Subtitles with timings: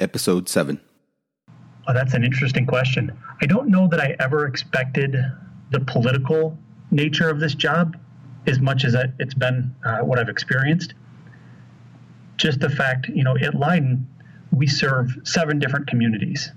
[0.00, 0.80] Episode 7.
[1.86, 3.16] Oh, that's an interesting question.
[3.42, 5.16] I don't know that I ever expected
[5.70, 6.58] the political
[6.90, 7.96] nature of this job
[8.46, 10.94] as much as it's been uh, what I've experienced.
[12.36, 14.06] Just the fact, you know, at Leyden,
[14.50, 16.50] we serve seven different communities.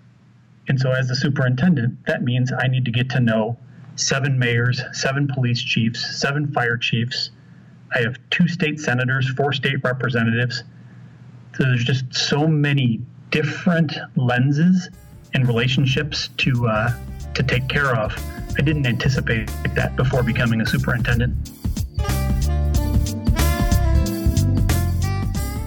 [0.67, 3.57] And so, as the superintendent, that means I need to get to know
[3.95, 7.31] seven mayors, seven police chiefs, seven fire chiefs.
[7.93, 10.63] I have two state senators, four state representatives.
[11.55, 13.01] So, there's just so many
[13.31, 14.89] different lenses
[15.33, 16.93] and relationships to uh,
[17.33, 18.13] to take care of.
[18.57, 21.35] I didn't anticipate that before becoming a superintendent.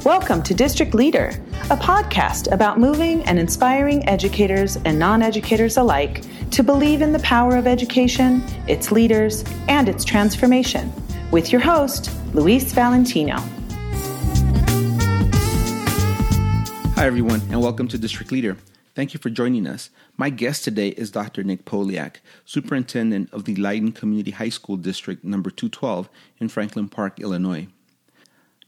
[0.04, 6.24] Welcome to District Leader, a podcast about moving and inspiring educators and non educators alike
[6.50, 10.92] to believe in the power of education, its leaders, and its transformation.
[11.30, 13.36] With your host, Luis Valentino.
[17.00, 18.58] Hi, everyone, and welcome to District Leader.
[18.94, 19.88] Thank you for joining us.
[20.18, 21.42] My guest today is Dr.
[21.42, 27.18] Nick Polyak, Superintendent of the Leyden Community High School District Number 212 in Franklin Park,
[27.18, 27.68] Illinois.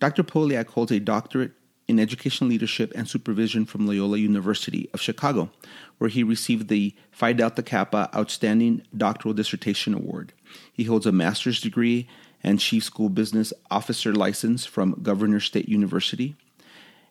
[0.00, 0.22] Dr.
[0.22, 1.52] Polyak holds a doctorate
[1.86, 5.50] in education leadership and supervision from Loyola University of Chicago,
[5.98, 10.32] where he received the Phi Delta Kappa Outstanding Doctoral Dissertation Award.
[10.72, 12.08] He holds a master's degree
[12.42, 16.34] and chief school business officer license from Governor State University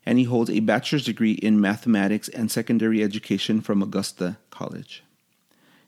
[0.06, 5.04] and he holds a bachelor's degree in mathematics and secondary education from Augustana College.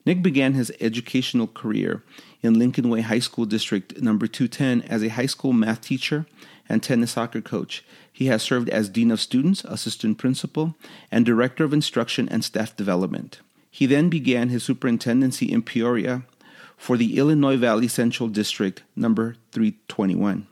[0.05, 2.03] Nick began his educational career
[2.41, 6.25] in Lincoln Way High School District number 210 as a high school math teacher
[6.67, 7.85] and tennis soccer coach.
[8.11, 10.75] He has served as Dean of Students, Assistant Principal,
[11.11, 13.39] and Director of Instruction and Staff Development.
[13.71, 16.23] He then began his superintendency in Peoria
[16.77, 20.47] for the Illinois Valley Central District number 321.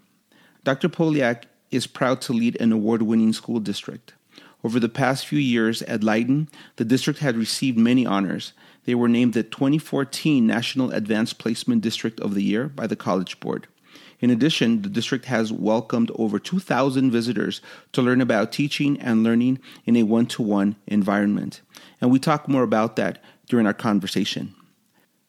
[0.63, 0.89] Dr.
[0.89, 4.13] Polyak is proud to lead an award winning school district.
[4.63, 8.53] Over the past few years at Leyden, the district had received many honors.
[8.85, 13.39] They were named the 2014 National Advanced Placement District of the Year by the College
[13.39, 13.67] Board.
[14.19, 17.59] In addition, the district has welcomed over 2,000 visitors
[17.91, 21.61] to learn about teaching and learning in a one to one environment.
[21.99, 24.53] And we talk more about that during our conversation.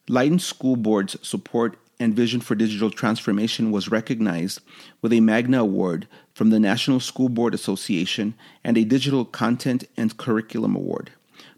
[0.09, 4.61] Leyden School Board's support and vision for digital transformation was recognized
[5.01, 10.17] with a Magna Award from the National School Board Association and a Digital Content and
[10.17, 11.13] Curriculum Award.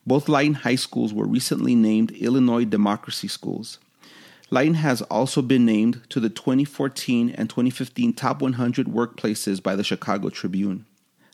[0.06, 3.78] Both Leyden High Schools were recently named Illinois Democracy Schools.
[4.50, 9.82] Leyden has also been named to the 2014 and 2015 Top 100 Workplaces by the
[9.82, 10.84] Chicago Tribune.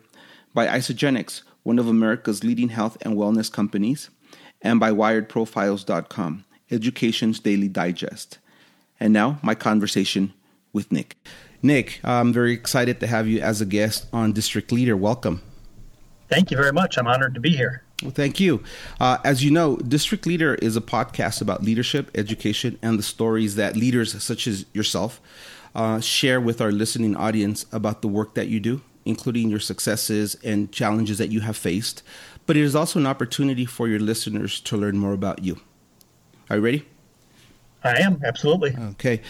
[0.53, 4.11] by Isagenix, one of America's leading health and wellness companies,
[4.61, 8.37] and by wiredprofiles.com, education's daily digest.
[8.99, 10.33] And now, my conversation
[10.73, 11.15] with Nick.
[11.61, 14.97] Nick, I'm very excited to have you as a guest on District Leader.
[14.97, 15.41] Welcome.
[16.29, 16.97] Thank you very much.
[16.97, 17.83] I'm honored to be here.
[18.01, 18.63] Well, thank you.
[18.99, 23.55] Uh, as you know, District Leader is a podcast about leadership, education, and the stories
[23.55, 25.19] that leaders such as yourself
[25.75, 30.35] uh, share with our listening audience about the work that you do, including your successes
[30.43, 32.01] and challenges that you have faced.
[32.45, 35.59] But it is also an opportunity for your listeners to learn more about you.
[36.49, 36.85] Are you ready?
[37.83, 38.75] I am, absolutely.
[38.91, 39.21] Okay.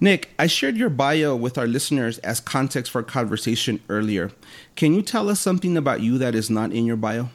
[0.00, 4.30] Nick, I shared your bio with our listeners as context for our conversation earlier.
[4.76, 7.30] Can you tell us something about you that is not in your bio?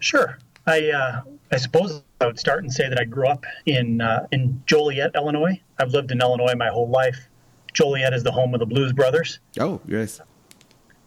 [0.00, 0.38] Sure.
[0.66, 4.26] I uh, I suppose I would start and say that I grew up in uh,
[4.32, 5.60] in Joliet, Illinois.
[5.78, 7.28] I've lived in Illinois my whole life.
[7.72, 9.38] Joliet is the home of the Blues Brothers.
[9.60, 10.20] Oh, yes.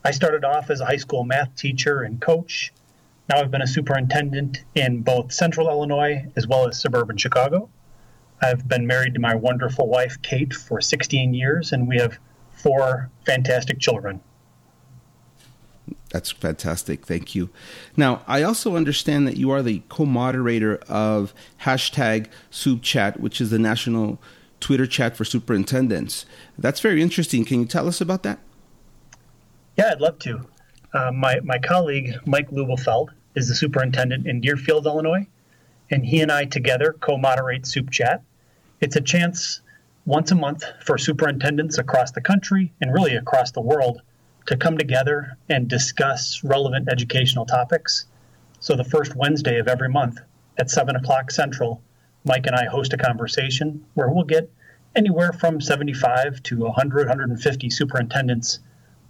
[0.05, 2.72] I started off as a high school math teacher and coach.
[3.27, 7.69] Now I've been a superintendent in both central Illinois as well as suburban Chicago.
[8.41, 12.17] I've been married to my wonderful wife, Kate, for 16 years, and we have
[12.51, 14.21] four fantastic children.
[16.11, 17.06] That's fantastic.
[17.06, 17.50] Thank you.
[17.95, 23.39] Now, I also understand that you are the co moderator of hashtag Soup Chat, which
[23.39, 24.19] is the national
[24.59, 26.25] Twitter chat for superintendents.
[26.57, 27.45] That's very interesting.
[27.45, 28.39] Can you tell us about that?
[29.77, 30.45] Yeah, I'd love to.
[30.94, 35.27] Uh, my, my colleague, Mike Lubelfeld, is the superintendent in Deerfield, Illinois,
[35.91, 38.23] and he and I together co moderate Soup Chat.
[38.81, 39.62] It's a chance
[40.05, 44.01] once a month for superintendents across the country and really across the world
[44.50, 48.07] to come together and discuss relevant educational topics.
[48.60, 50.18] So, the first Wednesday of every month
[50.57, 51.84] at 7 o'clock Central,
[52.25, 54.51] Mike and I host a conversation where we'll get
[54.96, 58.60] anywhere from 75 to 100, 150 superintendents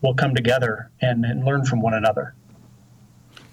[0.01, 2.35] will come together and, and learn from one another.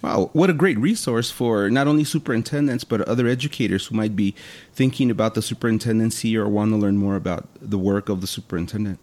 [0.01, 4.35] Wow, what a great resource for not only superintendents but other educators who might be
[4.73, 8.99] thinking about the superintendency or want to learn more about the work of the superintendent.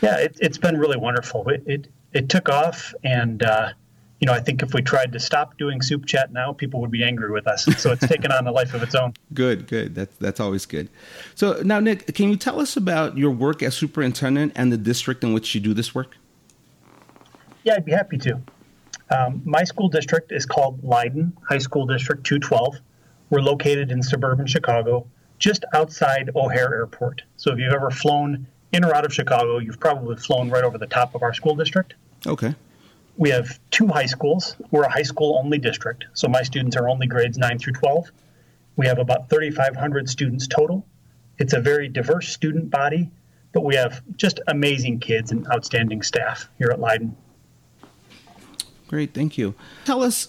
[0.00, 1.48] Yeah, it, has been really wonderful.
[1.48, 3.72] It, it, it took off, and uh,
[4.22, 6.92] you know, I think if we tried to stop doing soup chat now, people would
[6.92, 7.64] be angry with us.
[7.78, 9.14] So it's taken on a life of its own.
[9.34, 9.94] Good, good.
[9.94, 10.90] That's that's always good.
[11.34, 15.24] So now, Nick, can you tell us about your work as superintendent and the district
[15.24, 16.16] in which you do this work?
[17.64, 18.40] Yeah, I'd be happy to.
[19.10, 22.76] Um, my school district is called Leyden High School District 212.
[23.30, 25.06] We're located in suburban Chicago,
[25.38, 27.22] just outside O'Hare Airport.
[27.36, 30.78] So if you've ever flown in or out of Chicago, you've probably flown right over
[30.78, 31.94] the top of our school district.
[32.26, 32.54] Okay.
[33.16, 34.56] We have two high schools.
[34.70, 38.10] We're a high school only district, so my students are only grades 9 through 12.
[38.76, 40.86] We have about 3,500 students total.
[41.38, 43.10] It's a very diverse student body,
[43.52, 47.14] but we have just amazing kids and outstanding staff here at Leyden.
[48.88, 49.54] Great, thank you.
[49.84, 50.28] Tell us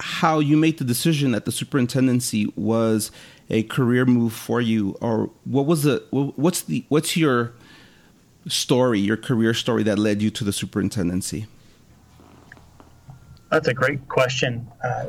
[0.00, 3.10] how you made the decision that the superintendency was
[3.48, 7.52] a career move for you, or what was the what's the what's your
[8.48, 11.46] story, your career story that led you to the superintendency?
[13.50, 14.66] That's a great question.
[14.82, 15.06] Uh,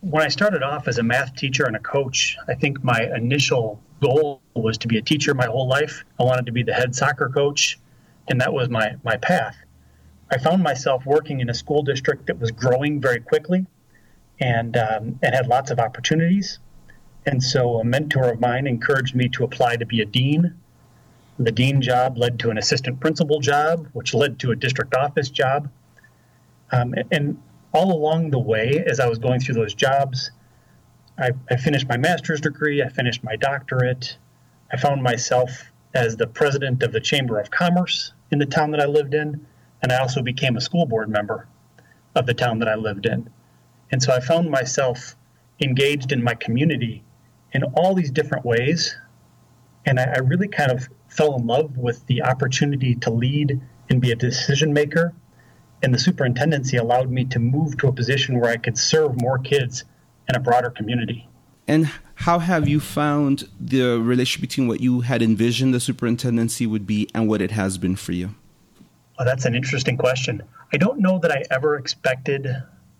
[0.00, 3.80] when I started off as a math teacher and a coach, I think my initial
[4.00, 6.04] goal was to be a teacher my whole life.
[6.18, 7.78] I wanted to be the head soccer coach,
[8.28, 9.56] and that was my my path.
[10.32, 13.66] I found myself working in a school district that was growing very quickly
[14.38, 16.60] and, um, and had lots of opportunities.
[17.26, 20.54] And so a mentor of mine encouraged me to apply to be a dean.
[21.40, 25.30] The dean job led to an assistant principal job, which led to a district office
[25.30, 25.70] job.
[26.70, 27.40] Um, and
[27.72, 30.30] all along the way, as I was going through those jobs,
[31.18, 34.18] I, I finished my master's degree, I finished my doctorate.
[34.70, 38.80] I found myself as the president of the Chamber of Commerce in the town that
[38.80, 39.46] I lived in
[39.82, 41.48] and I also became a school board member
[42.14, 43.30] of the town that I lived in.
[43.90, 45.16] And so I found myself
[45.60, 47.02] engaged in my community
[47.52, 48.94] in all these different ways.
[49.86, 54.00] And I, I really kind of fell in love with the opportunity to lead and
[54.00, 55.12] be a decision maker.
[55.82, 59.38] And the superintendency allowed me to move to a position where I could serve more
[59.38, 59.84] kids
[60.28, 61.28] in a broader community.
[61.66, 66.86] And how have you found the relationship between what you had envisioned the superintendency would
[66.86, 68.34] be and what it has been for you?
[69.18, 70.42] Oh, that's an interesting question.
[70.72, 72.48] I don't know that I ever expected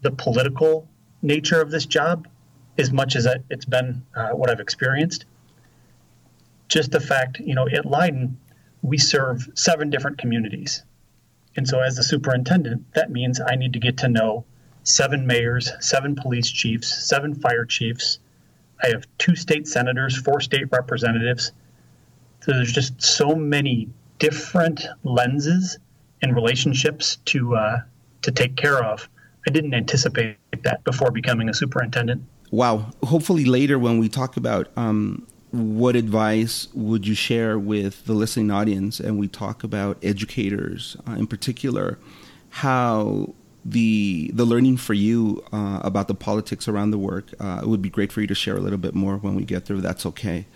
[0.03, 0.89] the political
[1.23, 2.27] nature of this job
[2.79, 5.27] as much as it's been uh, what I've experienced.
[6.71, 8.39] Just the fact, you know, at Leyden,
[8.81, 10.85] we serve seven different communities.
[11.57, 14.45] And so, as the superintendent, that means I need to get to know
[14.85, 18.21] seven mayors, seven police chiefs, seven fire chiefs.
[18.83, 21.53] I have two state senators, four state representatives.
[22.41, 23.89] So, there's just so many
[24.21, 25.79] different lenses
[26.23, 27.81] and relationships to uh,
[28.23, 29.09] to take care of.
[29.47, 32.23] I didn't anticipate that before becoming a superintendent.
[32.53, 32.91] Wow.
[33.03, 38.51] Hopefully, later when we talk about um, what advice would you share with the listening
[38.51, 41.99] audience, and we talk about educators uh, in particular,
[42.51, 47.69] how the the learning for you uh, about the politics around the work, uh, it
[47.69, 49.77] would be great for you to share a little bit more when we get there.
[49.79, 50.47] That's okay.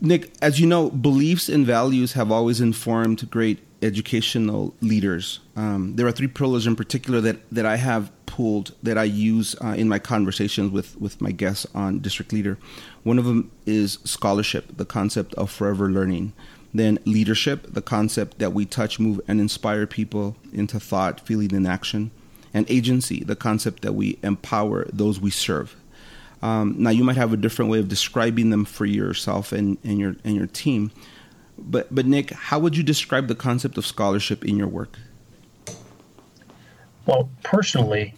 [0.00, 5.40] Nick, as you know, beliefs and values have always informed great educational leaders.
[5.54, 9.54] Um, there are three pillars in particular that, that I have pulled that I use
[9.62, 12.58] uh, in my conversations with, with my guests on District Leader.
[13.02, 16.32] One of them is scholarship, the concept of forever learning.
[16.74, 21.66] Then leadership, the concept that we touch, move, and inspire people into thought, feeling, and
[21.66, 22.10] action.
[22.52, 25.76] And agency, the concept that we empower those we serve.
[26.42, 29.98] Um, now, you might have a different way of describing them for yourself and, and
[29.98, 30.90] your and your team,
[31.58, 34.98] but but Nick, how would you describe the concept of scholarship in your work?
[37.06, 38.14] Well, personally,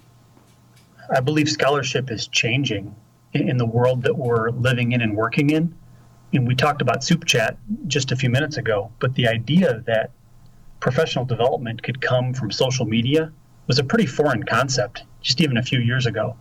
[1.14, 2.94] I believe scholarship is changing
[3.34, 5.74] in the world that we're living in and working in.
[6.32, 10.10] And we talked about Soup Chat just a few minutes ago, but the idea that
[10.80, 13.32] professional development could come from social media
[13.66, 16.36] was a pretty foreign concept just even a few years ago.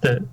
[0.00, 0.26] The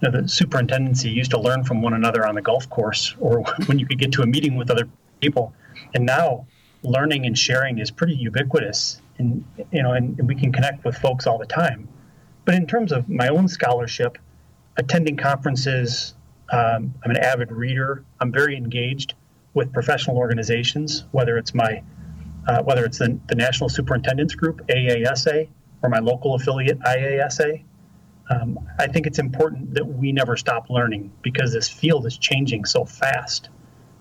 [0.00, 3.42] you know, the superintendency used to learn from one another on the golf course or
[3.66, 4.88] when you could get to a meeting with other
[5.20, 5.54] people.
[5.94, 6.46] And now
[6.82, 10.96] learning and sharing is pretty ubiquitous and you know and, and we can connect with
[10.96, 11.88] folks all the time.
[12.44, 14.16] But in terms of my own scholarship,
[14.76, 16.14] attending conferences,
[16.50, 18.04] um, I'm an avid reader.
[18.20, 19.14] I'm very engaged
[19.54, 21.82] with professional organizations, whether it's my
[22.46, 25.48] uh, whether it's the, the National Superintendents Group (AASA)
[25.82, 27.62] or my local affiliate IASA.
[28.30, 32.66] Um, I think it's important that we never stop learning because this field is changing
[32.66, 33.48] so fast.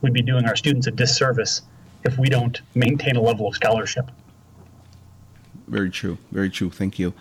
[0.02, 1.62] We'd be doing our students a disservice
[2.04, 4.10] if we don't maintain a level of scholarship.
[5.68, 6.18] Very true.
[6.32, 6.70] Very true.
[6.70, 7.14] Thank you.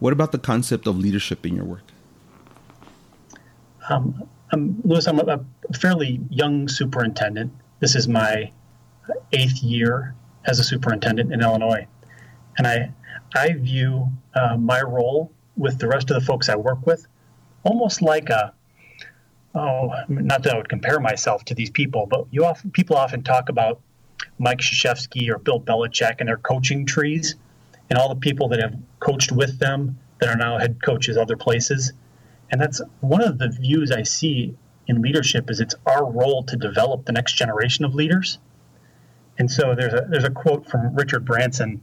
[0.00, 1.84] What about the concept of leadership in your work?
[3.88, 7.52] Um, I'm, Louis, I'm a, a fairly young superintendent.
[7.80, 8.50] This is my
[9.32, 11.86] eighth year as a superintendent in Illinois.
[12.58, 12.92] And I,
[13.34, 17.06] I view uh, my role with the rest of the folks I work with
[17.64, 18.52] almost like a,
[19.54, 23.22] oh, not that I would compare myself to these people, but you often, people often
[23.22, 23.80] talk about
[24.38, 27.36] Mike Krzyzewski or Bill Belichick and their coaching trees
[27.90, 31.36] and all the people that have coached with them that are now head coaches other
[31.36, 31.92] places.
[32.50, 34.54] And that's one of the views I see
[34.86, 38.38] in leadership is it's our role to develop the next generation of leaders.
[39.38, 41.80] And so there's a there's a quote from Richard Branson.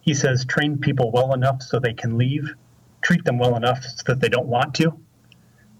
[0.00, 2.54] He says, "Train people well enough so they can leave,
[3.02, 4.98] treat them well enough so that they don't want to."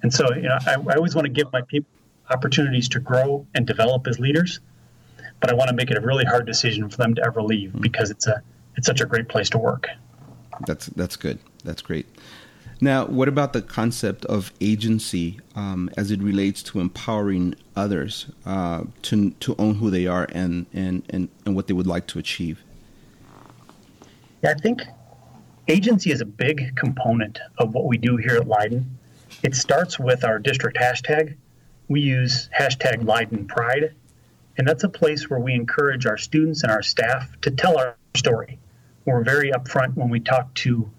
[0.07, 1.91] And so, you know, I, I always want to give my people
[2.31, 4.61] opportunities to grow and develop as leaders,
[5.41, 7.71] but I want to make it a really hard decision for them to ever leave
[7.71, 7.81] mm-hmm.
[7.81, 8.41] because it's a
[8.77, 9.89] it's such a great place to work.
[10.65, 11.41] That's that's good.
[11.65, 12.07] That's great.
[12.81, 18.85] Now, what about the concept of agency um, as it relates to empowering others uh,
[19.03, 22.21] to to own who they are and, and, and, and what they would like to
[22.21, 22.63] achieve?
[24.45, 24.83] Yeah, I think
[25.67, 28.96] agency is a big component of what we do here at Leyden.
[29.43, 31.37] It starts with our district hashtag.
[31.89, 33.95] We use hashtag Leyden Pride,
[34.57, 37.97] and that's a place where we encourage our students and our staff to tell our
[38.17, 38.59] story.
[39.05, 40.91] We're very upfront when we talk to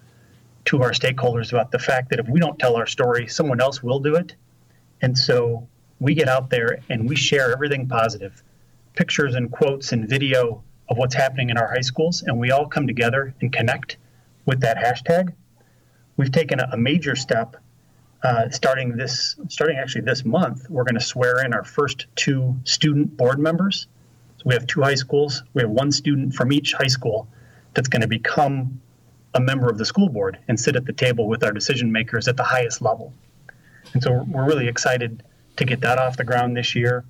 [0.65, 3.81] to our stakeholders about the fact that if we don't tell our story, someone else
[3.81, 4.35] will do it.
[5.01, 5.65] And so
[5.99, 8.43] we get out there and we share everything positive
[8.95, 12.67] pictures and quotes and video of what's happening in our high schools, and we all
[12.67, 13.97] come together and connect
[14.45, 15.33] with that hashtag.
[16.17, 17.57] We've taken a, major step
[18.23, 20.69] uh, starting this, starting actually this month.
[20.69, 23.87] We're going to swear in our first two student board members.
[24.37, 25.43] So we have two high schools.
[25.53, 27.27] We have one student from each high school
[27.73, 28.81] that's going to become
[29.33, 32.27] a member of the school board and sit at the table with our decision makers
[32.27, 33.13] at the highest level.
[33.93, 35.23] And so we're really excited
[35.57, 37.05] to get that off the ground this year.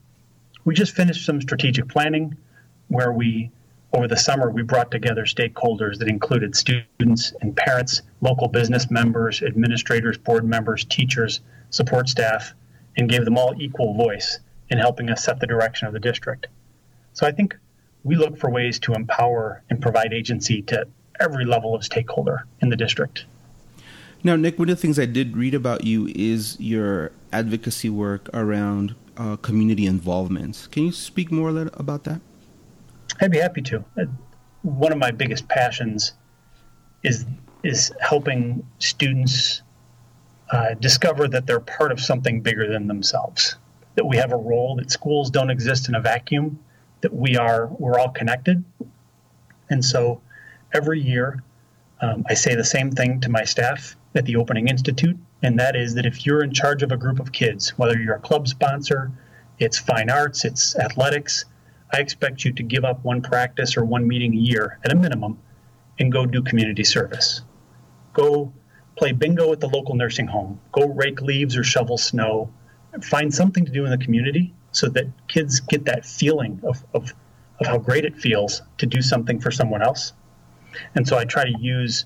[0.65, 2.35] We just finished some strategic planning
[2.89, 3.51] where we,
[3.93, 9.41] over the summer, we brought together stakeholders that included students and parents, local business members,
[9.41, 11.39] administrators, board members, teachers,
[11.69, 12.53] support staff,
[12.97, 14.39] and gave them all equal voice
[14.69, 16.47] in helping us set the direction of the district.
[17.13, 17.57] So I think
[18.03, 20.87] we look for ways to empower and provide agency to
[21.19, 23.25] every level of stakeholder in the district.
[24.23, 28.29] Now, Nick, one of the things I did read about you is your advocacy work
[28.33, 30.67] around uh, community involvement.
[30.71, 32.21] Can you speak more about that?
[33.19, 33.83] I'd be happy to.
[33.99, 34.05] Uh,
[34.61, 36.13] one of my biggest passions
[37.03, 37.25] is
[37.63, 39.61] is helping students
[40.51, 43.55] uh, discover that they're part of something bigger than themselves.
[43.95, 44.75] That we have a role.
[44.75, 46.59] That schools don't exist in a vacuum.
[47.01, 47.67] That we are.
[47.67, 48.63] We're all connected.
[49.69, 50.21] And so,
[50.73, 51.43] every year,
[52.01, 55.75] um, I say the same thing to my staff at the Opening Institute, and that
[55.75, 58.47] is that if you're in charge of a group of kids, whether you're a club
[58.47, 59.11] sponsor,
[59.59, 61.45] it's fine arts, it's athletics,
[61.93, 64.95] I expect you to give up one practice or one meeting a year at a
[64.95, 65.39] minimum
[65.99, 67.41] and go do community service.
[68.13, 68.51] Go
[68.97, 72.51] play bingo at the local nursing home, go rake leaves or shovel snow,
[73.01, 77.13] find something to do in the community so that kids get that feeling of, of,
[77.59, 80.13] of how great it feels to do something for someone else.
[80.95, 82.05] And so I try to use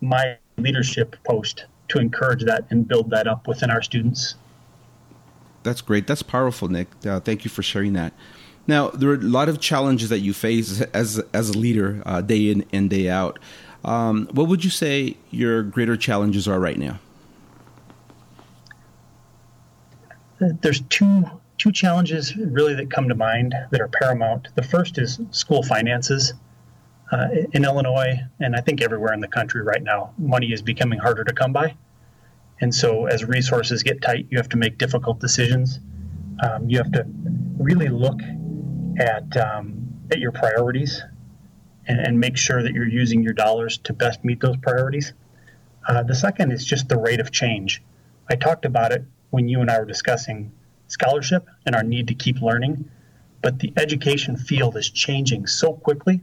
[0.00, 4.34] my leadership post to encourage that and build that up within our students.
[5.62, 6.06] That's great.
[6.06, 6.88] That's powerful, Nick.
[7.04, 8.12] Uh, thank you for sharing that.
[8.66, 12.20] Now, there are a lot of challenges that you face as as a leader, uh,
[12.20, 13.38] day in and day out.
[13.84, 16.98] Um, what would you say your greater challenges are right now?
[20.40, 21.24] There's two
[21.58, 24.48] two challenges really that come to mind that are paramount.
[24.56, 26.34] The first is school finances
[27.12, 30.98] uh, in Illinois, and I think everywhere in the country right now, money is becoming
[30.98, 31.74] harder to come by.
[32.60, 35.78] And so, as resources get tight, you have to make difficult decisions.
[36.42, 37.06] Um, you have to
[37.58, 38.20] really look
[38.98, 41.02] at um, at your priorities
[41.86, 45.12] and, and, make sure that you're using your dollars to best meet those priorities.
[45.88, 47.82] Uh, the second is just the rate of change.
[48.28, 50.52] I talked about it when you and I were discussing
[50.88, 52.88] scholarship and our need to keep learning,
[53.42, 56.20] but the education field is changing so quickly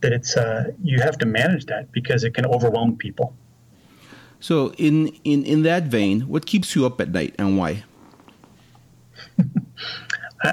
[0.00, 3.34] that it's uh, you have to manage that because it can overwhelm people.
[4.40, 7.84] So, in in in that vein, what keeps you up at night and why?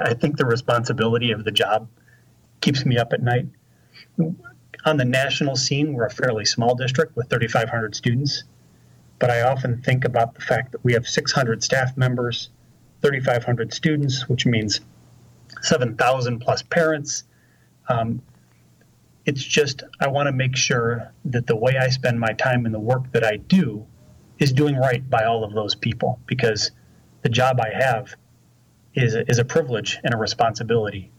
[0.02, 1.88] I think the responsibility of the job
[2.60, 3.46] keeps me up at night.
[4.86, 8.44] On the national scene, we're a fairly small district with 3,500 students,
[9.18, 12.50] but I often think about the fact that we have 600 staff members,
[13.02, 14.80] 3,500 students, which means
[15.62, 17.24] 7,000 plus parents,
[17.88, 18.22] Um,
[19.26, 22.74] it's just I want to make sure that the way I spend my time and
[22.74, 23.86] the work that I do
[24.38, 26.70] is doing right by all of those people because
[27.22, 28.14] the job I have
[28.94, 31.10] is a, is a privilege and a responsibility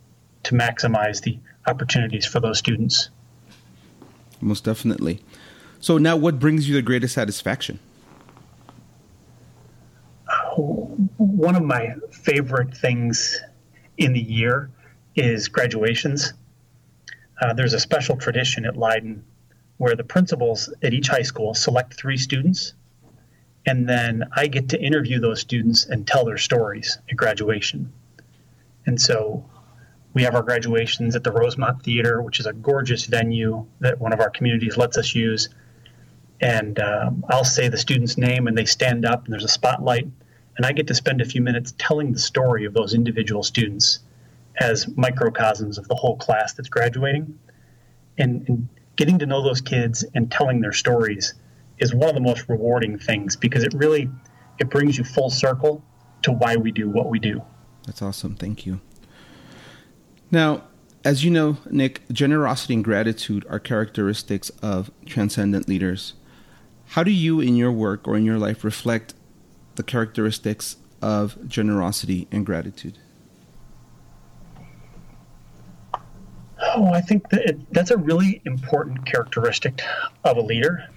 [0.44, 3.10] to maximize the opportunities for those students.
[4.42, 5.22] Most definitely.
[5.80, 7.80] So now, what brings you the greatest satisfaction?
[11.18, 13.42] one of my favorite things
[13.98, 14.70] in the year
[15.16, 16.34] is graduations.
[17.42, 19.24] Uh, there's a special tradition at Leyden
[19.78, 22.74] where the principals at each high school select three students,
[23.66, 27.92] and then I get to interview those students and tell their stories at graduation.
[28.86, 29.44] And so
[30.14, 34.14] we have our graduations at the Rosemont Theater, which is a gorgeous venue that one
[34.14, 35.50] of our communities lets us use.
[36.42, 40.08] And um, I'll say the student's name, and they stand up, and there's a spotlight
[40.58, 44.00] and I get to spend a few minutes telling the story of those individual students
[44.58, 47.38] as microcosms of the whole class that's graduating.
[48.18, 51.34] And, and getting to know those kids and telling their stories
[51.80, 54.10] is one of the most rewarding things because it really
[54.60, 55.84] it brings you full circle
[56.22, 57.42] to why we do what we do.
[57.86, 58.36] That's awesome.
[58.36, 58.80] Thank you.
[60.32, 60.64] Now,
[61.04, 66.14] as you know, Nick, generosity and gratitude are characteristics of transcendent leaders.
[66.90, 69.14] How do you, in your work or in your life, reflect
[69.76, 72.98] the characteristics of generosity and gratitude?
[76.60, 79.82] Oh, I think that it, that's a really important characteristic
[80.24, 80.90] of a leader.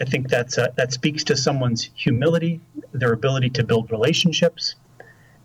[0.00, 2.60] I think that's a, that speaks to someone's humility,
[2.92, 4.76] their ability to build relationships.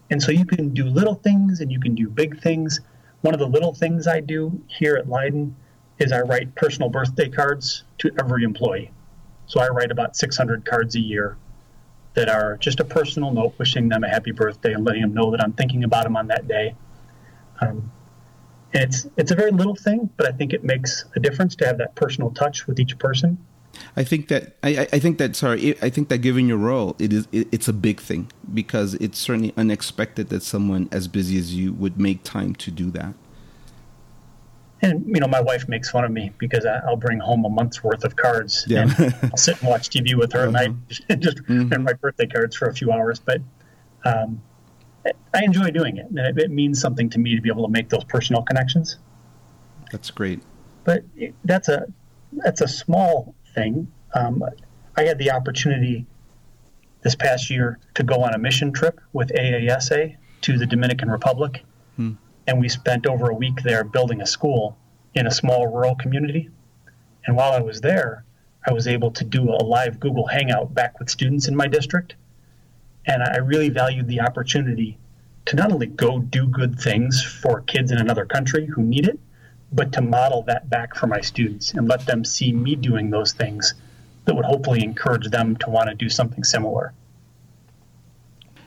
[0.09, 2.79] And so you can do little things and you can do big things.
[3.21, 5.55] One of the little things I do here at Leyden
[5.99, 8.91] is I write personal birthday cards to every employee.
[9.47, 11.37] So I write about 600 cards a year
[12.13, 15.31] that are just a personal note wishing them a happy birthday and letting them know
[15.31, 16.75] that I'm thinking about them on that day.
[17.61, 17.91] Um,
[18.73, 21.65] and it's it's a very little thing, but I think it makes a difference to
[21.65, 23.37] have that personal touch with each person.
[23.95, 27.13] I think that I, I think that sorry I think that given your role it
[27.13, 31.55] is it, it's a big thing because it's certainly unexpected that someone as busy as
[31.55, 33.13] you would make time to do that
[34.81, 37.49] and you know my wife makes fun of me because I, will bring home a
[37.49, 38.83] month's worth of cards yeah.
[38.83, 40.57] and I'll sit and watch TV with her uh-huh.
[40.59, 41.73] and I just mm-hmm.
[41.73, 43.19] and write birthday cards for a few hours.
[43.19, 43.41] But
[44.03, 44.41] um,
[45.33, 47.71] I enjoy doing it, and it, it, means something to me to be able to
[47.71, 48.97] make those personal connections.
[49.91, 50.41] That's great.
[50.83, 51.03] But
[51.43, 51.87] that's a
[52.33, 53.91] that's a small thing.
[54.13, 54.43] Um,
[54.95, 56.05] I had the opportunity
[57.01, 61.63] this past year to go on a mission trip with AASA to the Dominican Republic.
[61.95, 62.13] Hmm
[62.47, 64.77] and we spent over a week there building a school
[65.13, 66.49] in a small rural community.
[67.25, 68.23] And while I was there,
[68.67, 72.15] I was able to do a live Google Hangout back with students in my district.
[73.05, 74.97] And I really valued the opportunity
[75.45, 79.19] to not only go do good things for kids in another country who need it,
[79.75, 83.33] but to model that back for my students and let them see me doing those
[83.33, 83.73] things
[84.23, 86.93] that would hopefully encourage them to want to do something similar.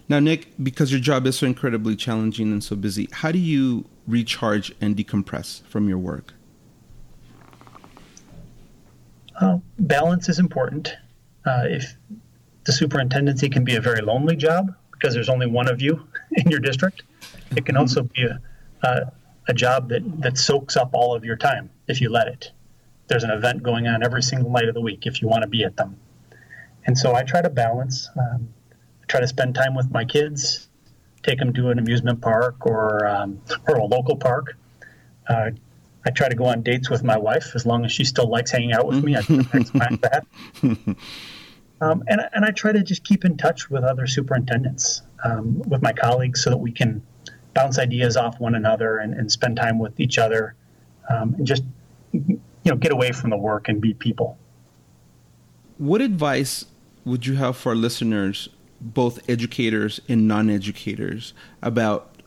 [0.08, 3.86] Now, Nick, because your job is so incredibly challenging and so busy, how do you
[4.06, 6.34] recharge and decompress from your work?
[9.40, 10.96] Uh, balance is important.
[11.44, 11.96] Uh, if
[12.64, 16.50] the superintendency can be a very lonely job because there's only one of you in
[16.50, 17.02] your district,
[17.56, 18.40] it can also be a,
[18.82, 19.12] a,
[19.48, 22.52] a job that, that soaks up all of your time if you let it.
[23.08, 25.48] There's an event going on every single night of the week if you want to
[25.48, 25.98] be at them.
[26.86, 28.08] And so I try to balance.
[28.18, 28.48] Um,
[29.08, 30.68] try to spend time with my kids,
[31.22, 34.56] take them to an amusement park or um, or a local park.
[35.26, 35.50] Uh,
[36.06, 38.50] I try to go on dates with my wife as long as she still likes
[38.50, 39.16] hanging out with me.
[39.16, 40.26] I expect that.
[41.80, 45.82] Um, and, and I try to just keep in touch with other superintendents, um, with
[45.82, 47.02] my colleagues, so that we can
[47.58, 50.54] bounce ideas off one another and, and spend time with each other,
[51.10, 51.64] um, and just
[52.12, 54.38] you know get away from the work and be people.
[55.76, 56.66] What advice
[57.04, 58.48] would you have for listeners
[58.80, 62.22] both educators and non-educators about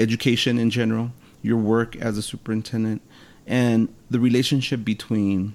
[0.00, 3.02] education in general, your work as a superintendent,
[3.46, 5.54] and the relationship between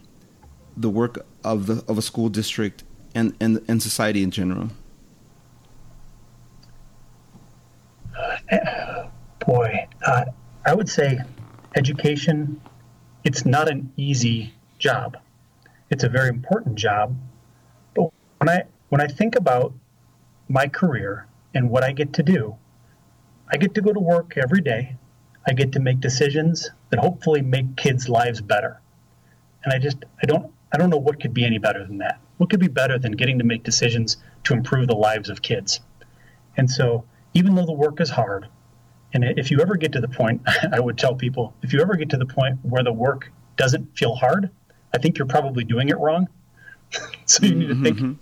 [0.77, 2.84] the work of the of a school district
[3.15, 4.69] and and, and society in general.
[8.15, 8.33] Uh,
[9.45, 10.25] boy, uh,
[10.65, 11.19] I would say
[11.75, 12.62] education.
[13.23, 15.17] It's not an easy job.
[15.89, 17.15] It's a very important job.
[17.95, 19.73] But when I when I think about
[20.47, 22.56] my career and what I get to do,
[23.51, 24.95] I get to go to work every day.
[25.47, 28.79] I get to make decisions that hopefully make kids' lives better.
[29.63, 32.19] And I just I don't I don't know what could be any better than that.
[32.38, 35.79] What could be better than getting to make decisions to improve the lives of kids?
[36.58, 38.48] And so, even though the work is hard
[39.13, 40.41] And if you ever get to the point,
[40.72, 43.96] I would tell people, if you ever get to the point where the work doesn't
[43.98, 44.50] feel hard,
[44.93, 46.28] I think you're probably doing it wrong.
[47.26, 48.13] so you need to think mm-hmm.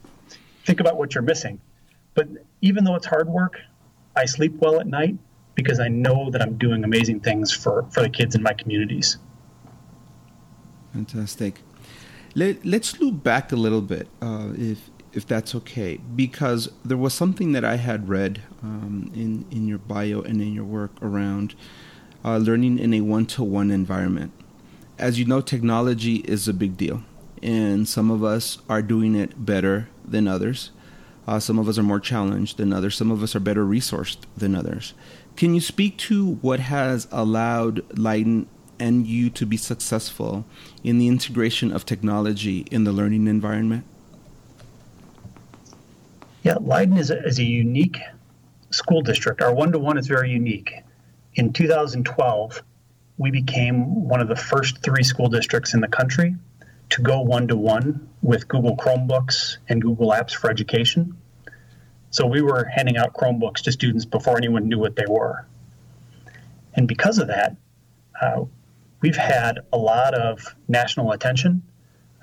[0.66, 1.60] think about what you're missing.
[2.14, 2.28] But
[2.62, 3.60] even though it's hard work,
[4.16, 5.18] I sleep well at night
[5.56, 9.18] because I know that I'm doing amazing things for, for the kids in my communities.
[10.94, 11.62] Fantastic.
[12.36, 17.14] Let, us loop back a little bit, uh, if if that's okay, because there was
[17.14, 21.56] something that I had read um, in in your bio and in your work around
[22.24, 24.32] uh, learning in a one to one environment.
[24.98, 27.04] As you know, technology is a big deal,
[27.42, 30.72] and some of us are doing it better than others.
[31.28, 32.96] Uh, some of us are more challenged than others.
[32.96, 34.94] Some of us are better resourced than others.
[35.36, 38.48] Can you speak to what has allowed Leyden
[38.80, 40.46] and you to be successful
[40.84, 43.86] in the integration of technology in the learning environment?
[46.44, 48.00] Yeah, Leyden is a, is a unique
[48.72, 49.42] school district.
[49.42, 50.74] Our one to one is very unique.
[51.36, 52.64] In 2012,
[53.18, 56.36] we became one of the first three school districts in the country
[56.90, 61.18] to go one to one with Google Chromebooks and Google Apps for Education.
[62.10, 65.46] So we were handing out Chromebooks to students before anyone knew what they were.
[66.74, 67.56] And because of that,
[68.22, 68.44] uh,
[69.02, 71.64] we've had a lot of national attention.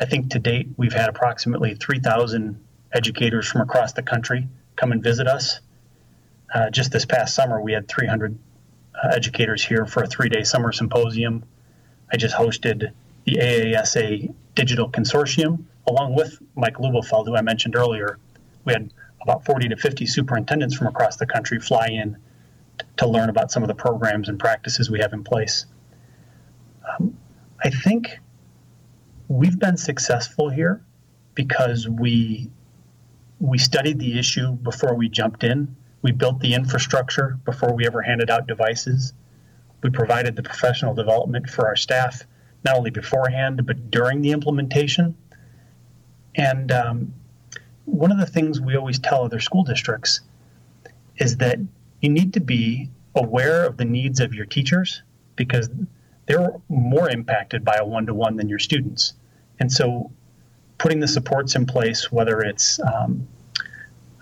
[0.00, 5.02] I think to date, we've had approximately 3,000 educators from across the country come and
[5.02, 5.60] visit us.
[6.52, 8.38] Uh, just this past summer, we had 300
[8.94, 11.44] uh, educators here for a three day summer symposium.
[12.12, 12.92] I just hosted
[13.24, 18.18] the AASA Digital Consortium along with Mike Lubelfeld, who I mentioned earlier.
[18.64, 22.16] We had about 40 to 50 superintendents from across the country fly in
[22.98, 25.66] to learn about some of the programs and practices we have in place.
[26.88, 27.16] Um,
[27.62, 28.18] I think
[29.28, 30.82] we've been successful here
[31.34, 32.50] because we
[33.40, 35.76] we studied the issue before we jumped in.
[36.02, 39.12] We built the infrastructure before we ever handed out devices.
[39.82, 42.24] We provided the professional development for our staff,
[42.64, 45.16] not only beforehand, but during the implementation.
[46.34, 47.14] And um,
[47.84, 50.20] one of the things we always tell other school districts
[51.16, 51.58] is that
[52.00, 55.02] you need to be aware of the needs of your teachers
[55.34, 55.68] because
[56.26, 59.14] they're more impacted by a one to one than your students.
[59.58, 60.12] And so
[60.78, 63.26] putting the supports in place, whether it's um,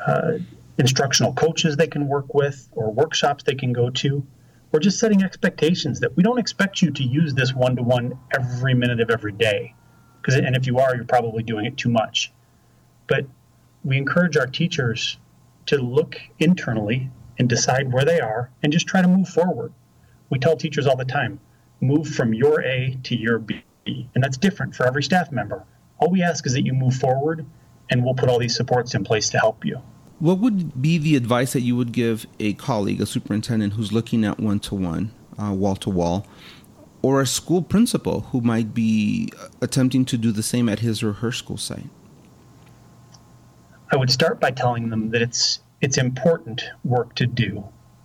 [0.07, 0.35] uh,
[0.79, 4.27] instructional coaches they can work with or workshops they can go to,
[4.73, 8.19] or just setting expectations that we don't expect you to use this one to one
[8.37, 9.75] every minute of every day.
[10.21, 12.33] Because, and if you are, you're probably doing it too much.
[13.07, 13.27] But
[13.85, 15.19] we encourage our teachers
[15.67, 19.73] to look internally and decide where they are and just try to move forward.
[20.31, 21.41] We tell teachers all the time
[21.81, 25.65] move from your A to your B, and that's different for every staff member.
[25.99, 27.47] All we ask is that you move forward,
[27.91, 29.81] and we'll put all these supports in place to help you.
[30.19, 34.25] What would be the advice that you would give a colleague, a superintendent who's looking
[34.25, 36.27] at one to one, uh, wall to wall,
[37.03, 41.03] or a school principal who might be uh, attempting to do the same at his
[41.03, 41.91] or her school site?
[43.93, 47.63] I would start by telling them that it's it's important work to do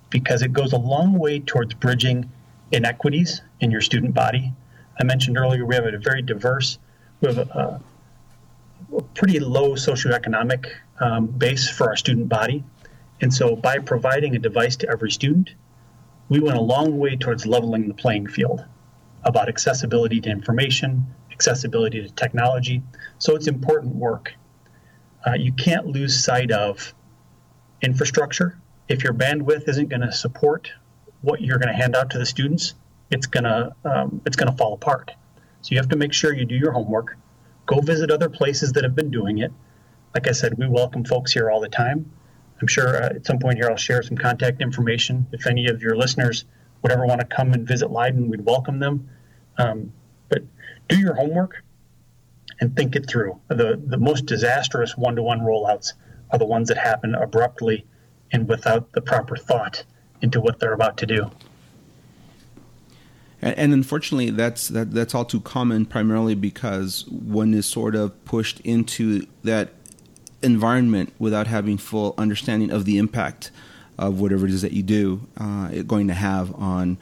[0.10, 2.30] because it goes a long way towards bridging
[2.72, 4.54] inequities in your student body.
[5.00, 6.78] I mentioned earlier we have a very diverse,
[7.22, 7.82] we have a,
[8.96, 10.70] a pretty low socioeconomic
[11.02, 12.64] um, base for our student body.
[13.22, 15.52] And so by providing a device to every student,
[16.30, 18.64] we went a long way towards leveling the playing field
[19.24, 22.82] about accessibility to information, accessibility to technology.
[23.20, 24.34] So it's important work.
[25.26, 26.94] Uh, you can't lose sight of
[27.82, 28.60] infrastructure.
[28.88, 30.72] If your bandwidth isn't going to support
[31.22, 32.74] what you're going to hand out to the students,
[33.12, 35.12] it's going to um, it's going to fall apart.
[35.62, 37.18] So you have to make sure you do your homework.
[37.68, 39.52] Go visit other places that have been doing it.
[40.14, 42.12] Like I said, we welcome folks here all the time.
[42.60, 45.26] I'm sure uh, at some point here I'll share some contact information.
[45.32, 46.46] If any of your listeners
[46.82, 49.10] would ever want to come and visit Leyden, we'd welcome them.
[49.58, 49.94] Um,
[50.30, 50.44] but
[50.90, 51.64] do your homework
[52.60, 53.40] and think it through.
[53.48, 55.94] The, the most disastrous one to one rollouts
[56.32, 57.86] are the ones that happen abruptly
[58.32, 59.84] and without the proper thought
[60.22, 61.32] into what they're about to do.
[63.44, 68.60] And, unfortunately, that's that, that's all too common, primarily because one is sort of pushed
[68.60, 69.72] into that
[70.44, 73.52] environment without having full understanding of the impact
[73.98, 76.98] of whatever it is that you do uh, going to have on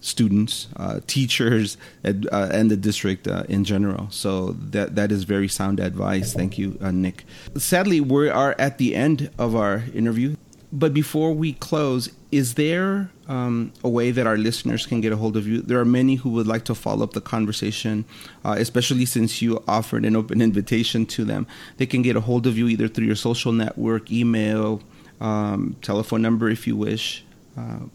[0.00, 4.08] students, uh, teachers, and, uh, and, the district uh, in general.
[4.10, 6.32] So that that is very sound advice.
[6.32, 7.24] Thank you, uh, Nick.
[7.56, 10.36] Sadly, we are at the end of our interview.
[10.72, 15.16] But before we close, is there um, a way that our listeners can get a
[15.16, 15.62] hold of you?
[15.62, 18.04] There are many who would like to follow up the conversation,
[18.44, 21.46] uh, especially since you offered an open invitation to them.
[21.78, 24.82] They can get a hold of you either through your social network, email,
[25.20, 27.24] um, telephone number if you wish.
[27.56, 27.86] Uh,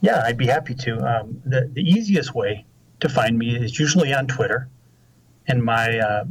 [0.00, 0.92] Yeah, I'd be happy to.
[1.12, 2.66] Um, the, the easiest way
[3.00, 4.68] to find me is usually on Twitter.
[5.48, 6.24] And my, uh,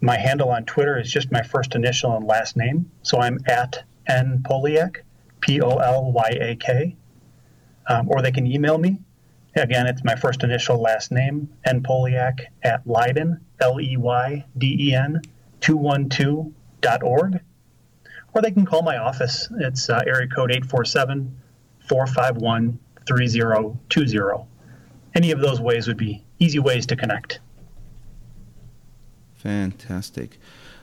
[0.00, 2.90] my handle on Twitter is just my first initial and last name.
[3.02, 4.96] So I'm at N Polyak,
[5.40, 6.96] P O L Y A K.
[7.86, 8.98] Um, or they can email me.
[9.56, 14.76] Again, it's my first initial last name, N Polyak at Leyden, L E Y D
[14.90, 15.22] E N,
[15.60, 17.40] 212.org.
[18.34, 19.48] Or they can call my office.
[19.58, 21.34] It's uh, area code 847
[21.88, 24.44] 451 3020.
[25.14, 27.40] Any of those ways would be easy ways to connect.
[29.36, 30.38] Fantastic.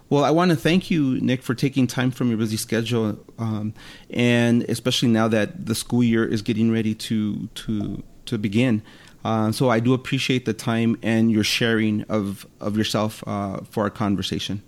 [0.10, 3.74] Well, I want to thank you, Nick, for taking time from your busy schedule, um,
[4.12, 8.84] and especially now that the school year is getting ready to to to begin.
[9.24, 13.84] Uh, so I do appreciate the time and your sharing of of yourself uh, for
[13.84, 14.62] our conversation.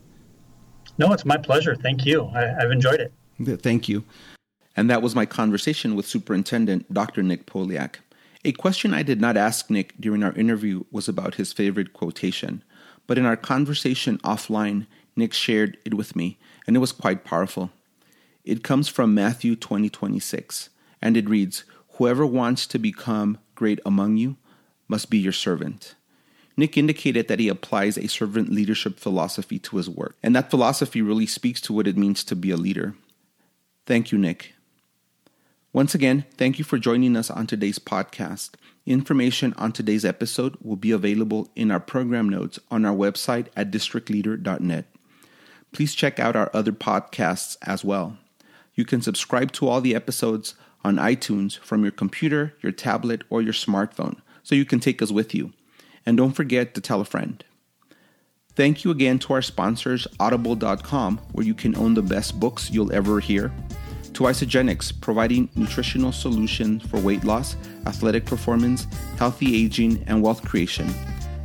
[0.97, 1.75] No, it's my pleasure.
[1.75, 2.25] Thank you.
[2.33, 3.61] I, I've enjoyed it.
[3.61, 4.03] Thank you.
[4.75, 7.21] And that was my conversation with Superintendent Dr.
[7.21, 7.97] Nick Polyak.
[8.45, 12.63] A question I did not ask Nick during our interview was about his favorite quotation,
[13.05, 17.71] but in our conversation offline, Nick shared it with me, and it was quite powerful.
[18.45, 20.69] It comes from Matthew 20 26,
[21.01, 21.63] and it reads,
[21.97, 24.37] Whoever wants to become great among you
[24.87, 25.95] must be your servant.
[26.55, 31.01] Nick indicated that he applies a servant leadership philosophy to his work, and that philosophy
[31.01, 32.95] really speaks to what it means to be a leader.
[33.85, 34.53] Thank you, Nick.
[35.73, 38.51] Once again, thank you for joining us on today's podcast.
[38.85, 43.69] Information on today's episode will be available in our program notes on our website at
[43.69, 44.85] districtleader.net.
[45.77, 48.17] Please check out our other podcasts as well.
[48.73, 53.43] You can subscribe to all the episodes on iTunes from your computer, your tablet, or
[53.43, 55.53] your smartphone so you can take us with you.
[56.03, 57.43] And don't forget to tell a friend.
[58.55, 62.91] Thank you again to our sponsors, Audible.com, where you can own the best books you'll
[62.91, 63.53] ever hear,
[64.13, 68.87] to Isagenix, providing nutritional solutions for weight loss, athletic performance,
[69.19, 70.91] healthy aging, and wealth creation,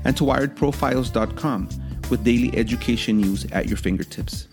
[0.06, 1.68] and to WiredProfiles.com
[2.12, 4.46] with daily education news at your fingertips.